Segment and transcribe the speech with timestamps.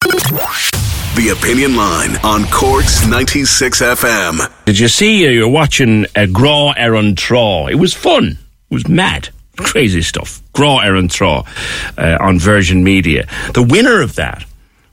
[0.00, 4.64] The Opinion Line on Cork's 96 FM.
[4.64, 7.68] Did you see uh, you're watching a Grá Ar An Trá?
[7.70, 8.38] It was fun.
[8.70, 9.30] It was mad.
[9.56, 10.40] Crazy stuff.
[10.52, 11.44] Grá Ar An Trá
[11.98, 13.26] uh, on Virgin Media.
[13.54, 14.44] The winner of that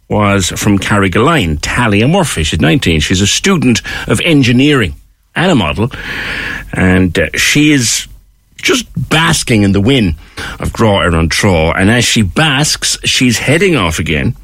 [0.10, 2.44] was from Carrigaline, Talia Murphy.
[2.44, 3.00] She's 19.
[3.00, 4.96] She's a student of engineering
[5.36, 5.92] and a model.
[6.74, 8.08] And uh, she is
[8.56, 10.16] just basking in the win
[10.60, 11.74] of Grá Ar An Trá.
[11.78, 14.36] And as she basks, she's heading off again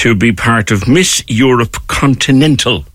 [0.00, 2.86] to be part of Miss Europe Continental,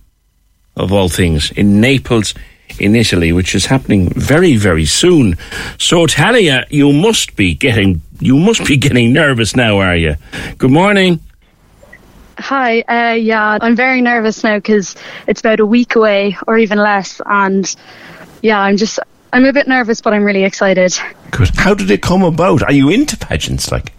[0.75, 2.33] of all things, in Naples,
[2.79, 5.37] in Italy, which is happening very, very soon.
[5.77, 10.15] So, Talia, you must be getting you must be getting nervous now, are you?
[10.57, 11.19] Good morning.
[12.39, 14.95] Hi, uh, yeah, I'm very nervous now because
[15.27, 17.75] it's about a week away or even less, and
[18.41, 18.97] yeah, I'm just
[19.31, 20.97] I'm a bit nervous, but I'm really excited.
[21.29, 21.51] Good.
[21.55, 22.63] How did it come about?
[22.63, 23.94] Are you into pageants, like?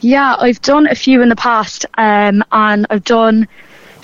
[0.00, 3.48] Yeah, I've done a few in the past, um, and I've done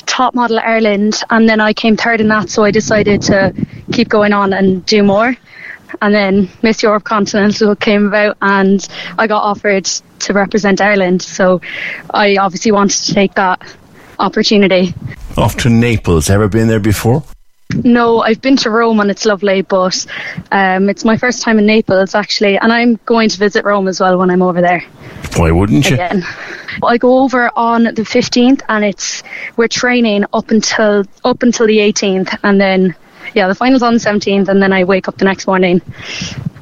[0.07, 3.55] Top Model Ireland, and then I came third in that, so I decided to
[3.93, 5.37] keep going on and do more.
[6.01, 8.87] And then Miss Europe Continental came about, and
[9.19, 11.61] I got offered to represent Ireland, so
[12.13, 13.61] I obviously wanted to take that
[14.19, 14.95] opportunity.
[15.37, 16.31] Off to Naples.
[16.31, 17.23] Ever been there before?
[17.75, 20.07] No, I've been to Rome and it's lovely, but
[20.51, 24.01] um, it's my first time in Naples actually, and I'm going to visit Rome as
[24.01, 24.85] well when I'm over there.
[25.37, 25.95] Why wouldn't you?
[25.95, 26.25] Again.
[26.83, 29.23] I go over on the 15th, and it's
[29.57, 32.95] we're training up until up until the 18th, and then
[33.35, 35.81] yeah, the finals on the 17th, and then I wake up the next morning,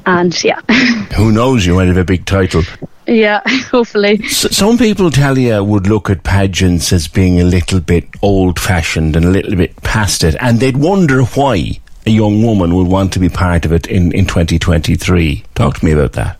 [0.05, 0.59] and yeah.
[1.15, 1.65] Who knows?
[1.65, 2.63] You might have a big title.
[3.07, 3.41] Yeah,
[3.71, 4.21] hopefully.
[4.23, 8.59] S- some people tell you would look at pageants as being a little bit old
[8.59, 12.87] fashioned and a little bit past it, and they'd wonder why a young woman would
[12.87, 15.43] want to be part of it in, in 2023.
[15.55, 16.37] Talk to me about that.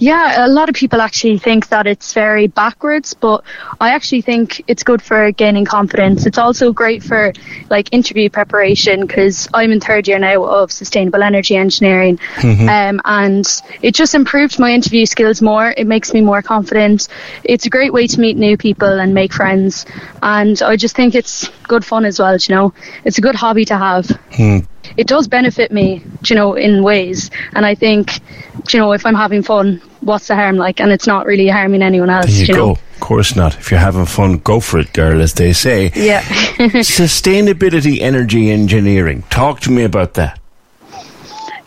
[0.00, 3.44] Yeah, a lot of people actually think that it's very backwards, but
[3.82, 6.24] I actually think it's good for gaining confidence.
[6.24, 7.34] It's also great for
[7.68, 12.18] like interview preparation because I'm in third year now of sustainable energy engineering,
[12.70, 13.46] um, and
[13.82, 15.74] it just improved my interview skills more.
[15.76, 17.08] It makes me more confident.
[17.44, 19.84] It's a great way to meet new people and make friends,
[20.22, 22.38] and I just think it's good fun as well.
[22.38, 22.74] You know,
[23.04, 24.06] it's a good hobby to have.
[24.96, 28.18] It does benefit me, you know, in ways, and I think,
[28.72, 30.56] you know, if I'm having fun, what's the harm?
[30.56, 32.26] Like, and it's not really harming anyone else.
[32.26, 32.66] There you, you go.
[32.66, 32.72] know.
[32.72, 33.56] Of course not.
[33.56, 35.90] If you're having fun, go for it, girl, as they say.
[35.94, 36.22] Yeah.
[36.60, 39.22] Sustainability energy engineering.
[39.30, 40.39] Talk to me about that.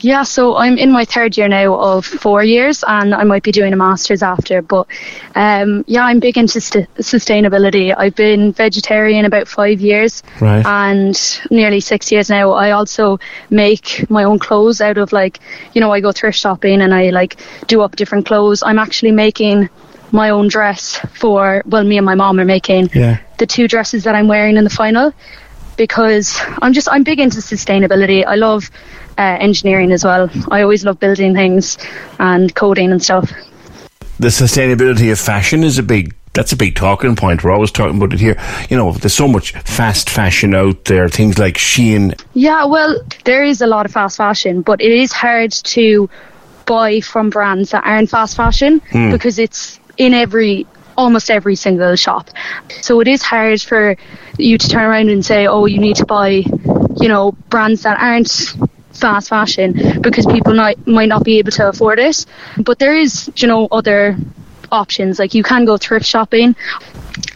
[0.03, 3.53] Yeah, so I'm in my third year now of four years, and I might be
[3.53, 4.61] doing a master's after.
[4.61, 4.85] But
[5.33, 7.95] um, yeah, I'm big into st- sustainability.
[7.97, 10.65] I've been vegetarian about five years, Right.
[10.65, 11.15] and
[11.49, 12.51] nearly six years now.
[12.51, 13.17] I also
[13.49, 15.39] make my own clothes out of like,
[15.73, 17.37] you know, I go thrift shopping and I like
[17.67, 18.61] do up different clothes.
[18.61, 19.69] I'm actually making
[20.11, 23.19] my own dress for well, me and my mom are making Yeah.
[23.37, 25.13] the two dresses that I'm wearing in the final
[25.77, 28.25] because I'm just I'm big into sustainability.
[28.25, 28.69] I love
[29.17, 30.29] uh, engineering as well.
[30.51, 31.77] I always love building things
[32.19, 33.31] and coding and stuff.
[34.19, 36.15] The sustainability of fashion is a big.
[36.33, 37.43] That's a big talking point.
[37.43, 38.35] We're always talking about it here.
[38.67, 41.07] You know, there's so much fast fashion out there.
[41.07, 42.19] Things like Shein.
[42.33, 46.09] Yeah, well, there is a lot of fast fashion, but it is hard to
[46.65, 50.65] buy from brands that aren't fast fashion because it's in every
[50.97, 52.29] almost every single shop.
[52.81, 53.95] So it is hard for
[54.37, 56.43] you to turn around and say, "Oh, you need to buy,
[57.01, 58.55] you know, brands that aren't
[58.93, 62.25] fast fashion because people might might not be able to afford it."
[62.57, 64.17] But there is, you know, other
[64.71, 65.19] options.
[65.19, 66.55] Like you can go thrift shopping,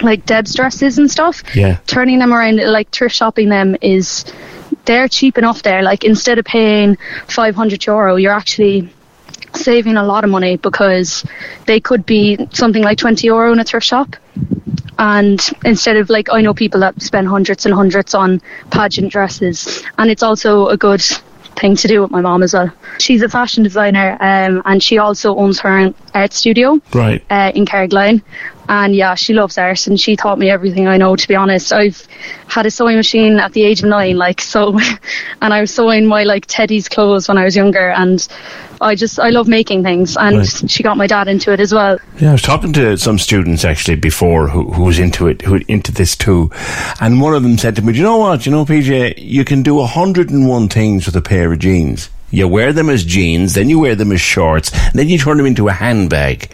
[0.01, 1.43] like Deb's dresses and stuff.
[1.55, 1.77] Yeah.
[1.85, 4.25] Turning them around, like thrift shopping them is
[4.85, 5.83] they're cheap enough there.
[5.83, 8.89] Like instead of paying 500 euro, you're actually
[9.55, 11.25] saving a lot of money because
[11.65, 14.15] they could be something like 20 euro in a thrift shop.
[14.99, 18.41] And instead of like, I know people that spend hundreds and hundreds on
[18.71, 21.01] pageant dresses, and it's also a good
[21.59, 22.71] thing to do with my mom as well.
[22.99, 27.23] She's a fashion designer um, and she also owns her own art studio Right.
[27.29, 28.21] uh, in Carrigaline.
[28.69, 31.71] And yeah, she loves art and she taught me everything I know, to be honest.
[31.71, 32.05] I've
[32.47, 34.77] had a sewing machine at the age of nine, like, so,
[35.41, 37.89] and I was sewing my, like, Teddy's clothes when I was younger.
[37.91, 38.27] And
[38.81, 40.17] I just, I love making things.
[40.17, 40.69] And Right.
[40.69, 41.97] she got my dad into it as well.
[42.19, 45.61] Yeah, I was talking to some students actually before who, who was into it, who
[45.67, 46.51] into this too,
[46.99, 48.45] and one of them said to me, "Do you know what?
[48.45, 52.09] You know, PJ, you can do hundred and one things with a pair of jeans.
[52.29, 55.37] You wear them as jeans, then you wear them as shorts, and then you turn
[55.37, 56.49] them into a handbag."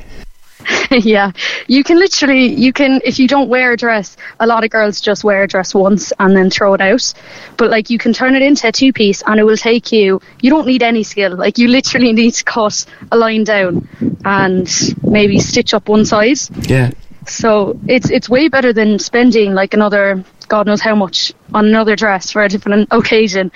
[0.91, 1.31] yeah,
[1.67, 5.01] you can literally, you can, if you don't wear a dress, a lot of girls
[5.01, 7.13] just wear a dress once and then throw it out.
[7.57, 10.21] But like, you can turn it into a two piece and it will take you,
[10.41, 11.35] you don't need any skill.
[11.35, 13.87] Like, you literally need to cut a line down
[14.25, 14.69] and
[15.03, 16.37] maybe stitch up one side.
[16.67, 16.91] Yeah,
[17.27, 21.95] So it's, it's way better than spending like another, God knows how much on another
[21.95, 23.51] dress for a different occasion,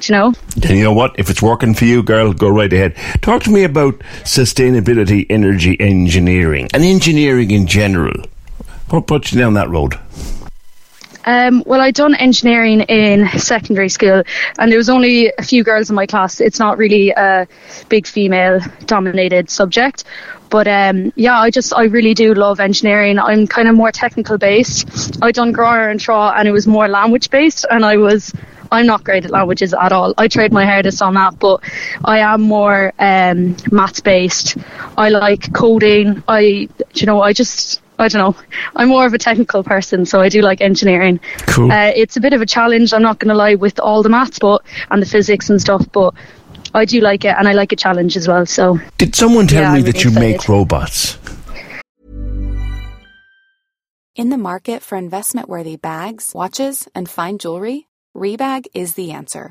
[0.00, 0.34] do you know?
[0.56, 1.18] And you know what?
[1.18, 2.94] If it's working for you, girl, go right ahead.
[3.22, 8.26] Talk to me about sustainability, energy engineering, and engineering in general.
[8.90, 9.98] What puts you down that road?
[11.24, 14.22] Um, well, I'd done engineering in secondary school,
[14.58, 16.40] and there was only a few girls in my class.
[16.40, 17.46] It's not really a
[17.88, 20.04] big female-dominated subject,
[20.50, 23.18] but um, yeah, I just I really do love engineering.
[23.18, 25.18] I'm kind of more technical based.
[25.22, 28.32] I done Grá Ar An Trá, and it was more language based, and I was.
[28.70, 30.14] I'm not great at languages at all.
[30.16, 31.60] I tried my hardest on that, but
[32.06, 34.56] I am more um, maths based.
[34.96, 36.22] I like coding.
[36.26, 38.42] I, you know, I just I don't know.
[38.76, 41.20] I'm more of a technical person, so I do like engineering.
[41.46, 41.70] Cool.
[41.70, 42.92] Uh, it's a bit of a challenge.
[42.92, 45.86] I'm not going to lie with all the maths, but and the physics and stuff,
[45.92, 46.14] but
[46.74, 48.44] I do like it, and I like a challenge as well.
[48.46, 51.18] So Did someone tell Yeah, me I'm that really you make robots?
[54.14, 59.50] In the market for investment worthy bags, watches, and fine jewelry, Rebag is the answer.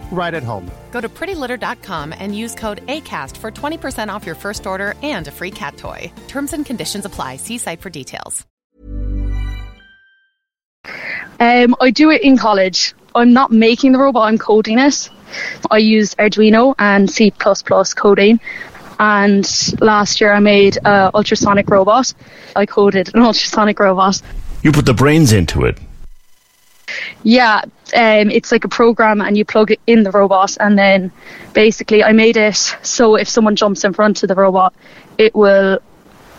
[0.11, 0.69] right at home.
[0.91, 5.31] Go to prettylitter.com and use code ACAST for 20% off your first order and a
[5.31, 6.11] free cat toy.
[6.27, 7.37] Terms and conditions apply.
[7.37, 8.45] See site for details.
[11.39, 12.93] Um, I do it in college.
[13.15, 15.09] I'm not making the robot, I'm coding it.
[15.69, 18.39] I use Arduino and C coding.
[18.99, 22.13] And last year I made an ultrasonic robot.
[22.55, 24.21] I coded an ultrasonic robot.
[24.61, 25.79] You put the brains into it.
[27.23, 27.61] Yeah,
[27.95, 31.11] um, it's like a program, and you plug it in the robot, and then
[31.53, 34.73] basically I made it so if someone jumps in front of the robot,
[35.17, 35.79] it will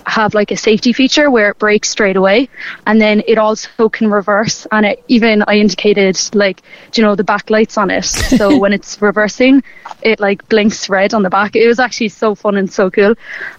[0.06, 2.49] have like a safety feature where it breaks straight away,
[2.87, 4.66] and then it also can reverse.
[4.73, 6.62] And it, even I indicated like
[6.94, 8.04] you know the backlights on it,
[8.38, 9.62] so when it's reversing,
[10.02, 11.56] it like blinks red on the back.
[11.56, 13.14] It was actually so fun and so cool.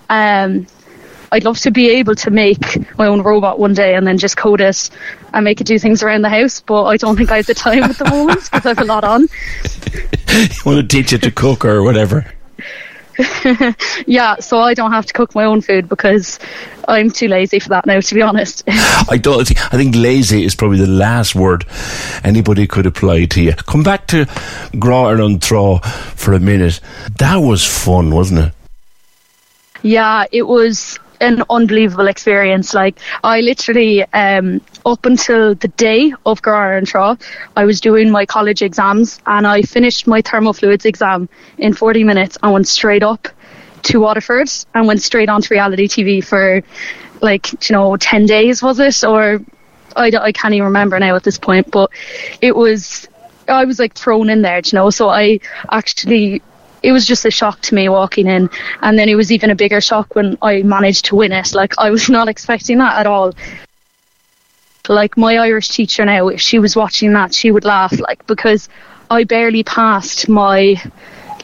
[0.09, 0.67] Um,
[1.33, 4.37] I'd love to be able to make my own robot one day and then just
[4.37, 4.91] code it
[5.33, 7.55] and make it do things around the house, but I don't think I have the
[7.55, 9.27] time at the moment because I have a lot on.
[10.33, 12.25] You want to teach it to cook or whatever.
[14.07, 16.39] Yeah, so I don't have to cook my own food because
[16.87, 18.63] I'm too lazy for that now, to be honest.
[18.67, 19.41] I don't.
[19.41, 21.65] I think lazy is probably the last word
[22.23, 23.53] anybody could apply to you.
[23.53, 24.25] Come back to
[24.75, 25.83] Grá Ar An Trá
[26.15, 26.79] for a minute.
[27.19, 28.53] That was fun, wasn't it?
[29.83, 32.73] Yeah, it was an unbelievable experience.
[32.73, 37.19] Like I literally, um, up until the day of Grá Ar An Trá,
[37.55, 42.37] I was doing my college exams, and I finished my thermofluids exam in 40 minutes
[42.43, 43.27] and went straight up
[43.83, 46.61] to Waterford and went straight onto reality TV for
[47.21, 49.41] like you know 10 days was it or
[49.95, 51.91] I, I can't even remember now at this point, but
[52.41, 53.07] it was
[53.47, 54.89] I was like thrown in there, you know.
[54.89, 55.39] So I
[55.71, 56.41] actually
[56.83, 58.49] it was just a shock to me walking in
[58.81, 61.53] and then it was even a bigger shock when I managed to win it.
[61.53, 63.33] Like I was not expecting that at all.
[64.89, 68.67] Like my Irish teacher now, if she was watching that, she would laugh like because
[69.09, 70.75] I barely passed my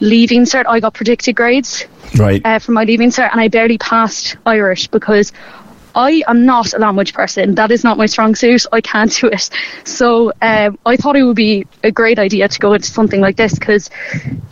[0.00, 0.64] leaving cert.
[0.68, 4.88] I got predicted grades right uh, for my leaving cert, and I barely passed Irish
[4.88, 5.32] because
[5.94, 7.54] I am not a language person.
[7.54, 8.66] That is not my strong suit.
[8.72, 9.50] I can't do it.
[9.84, 13.36] So um, I thought it would be a great idea to go into something like
[13.36, 13.90] this because,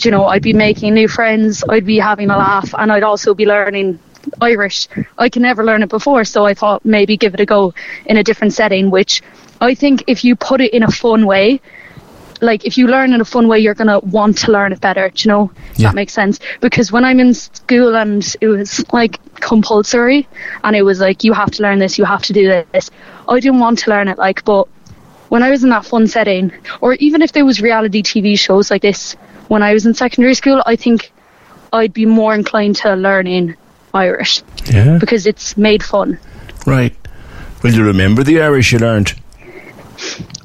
[0.00, 3.34] you know, I'd be making new friends, I'd be having a laugh, and I'd also
[3.34, 3.98] be learning
[4.40, 4.88] Irish.
[5.16, 7.74] I can never learn it before, so I thought maybe give it a go
[8.06, 9.22] in a different setting, which
[9.60, 11.60] I think if you put it in a fun way,
[12.40, 15.08] like if you learn in a fun way, you're gonna want to learn it better.
[15.08, 15.52] Do you know?
[15.76, 15.88] Yeah.
[15.88, 16.40] That makes sense.
[16.60, 20.28] Because when I'm in school and it was like compulsory,
[20.64, 22.90] and it was like you have to learn this, you have to do this.
[23.28, 24.68] I didn't want to learn it, like, but
[25.28, 28.70] when I was in that fun setting, or even if there was reality TV shows
[28.70, 29.14] like this
[29.48, 31.12] when I was in secondary school, I think
[31.72, 33.56] I'd be more inclined to learning
[33.94, 36.18] Irish yeah because it's made fun.
[36.66, 36.94] right
[37.62, 39.14] will you remember the Irish you learned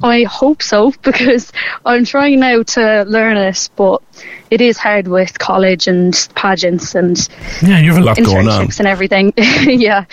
[0.02, 1.52] I hope so because
[1.86, 4.02] I'm trying now to learn it, but
[4.50, 7.18] it is hard with college and pageants and
[7.64, 9.34] yeah you have a lot going on and everything.
[9.38, 10.06] yeah,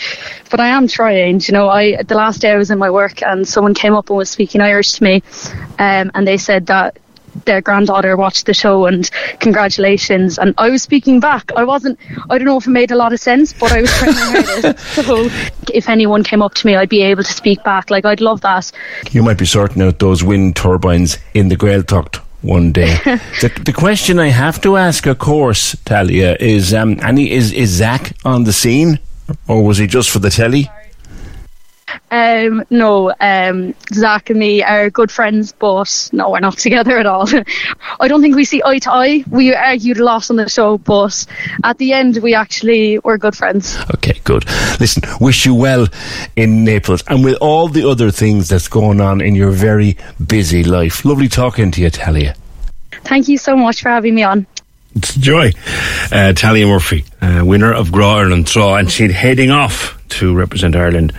[0.50, 1.40] but I am trying.
[1.42, 4.08] You know, I the last day I was in my work and someone came up
[4.10, 5.22] and was speaking Irish to me,
[5.78, 6.98] um, and they said that
[7.44, 9.10] their granddaughter watched the show and
[9.40, 12.96] congratulations and I was speaking back I wasn't I don't know if it made a
[12.96, 15.28] lot of sense but I was trying my hardest so
[15.72, 18.40] if anyone came up to me I'd be able to speak back like I'd love
[18.42, 18.70] that
[19.10, 22.94] you might be sorting out those wind turbines in the Gaeltacht one day.
[23.04, 27.68] the, the question I have to ask, of course, Talia, is um, Annie, is, is
[27.70, 28.98] Zach on the scene?
[29.46, 30.70] Or was he just for the telly?
[32.10, 37.06] Um, no, um, Zach and me are good friends, but no, we're not together at
[37.06, 37.28] all.
[37.98, 39.24] I don't think we see eye to eye.
[39.30, 41.26] We argued a lot on the show, but
[41.64, 43.76] at the end, we actually were good friends.
[43.94, 44.44] Okay, good.
[44.80, 45.86] Listen, wish you well
[46.36, 50.64] in Naples and with all the other things that's going on in your very busy
[50.64, 51.04] life.
[51.04, 52.34] Lovely talking to you, Talia.
[53.04, 54.46] Thank you so much for having me on.
[54.94, 55.52] It's a joy.
[56.10, 60.34] Uh, Talia Murphy, uh, winner of Grá Ar An Trá, and she's heading off to
[60.34, 61.12] represent Ireland.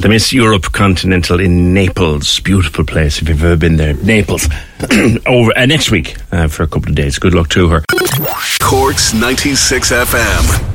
[0.00, 2.40] The Miss Europe Continental in Naples.
[2.40, 3.92] Beautiful place if you've ever been there.
[3.92, 4.48] Naples.
[5.26, 7.18] Over uh, next week uh, for a couple of days.
[7.18, 7.84] Good luck to her.
[8.60, 10.74] Corks 96 FM.